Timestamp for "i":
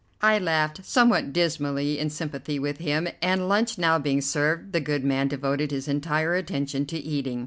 0.23-0.39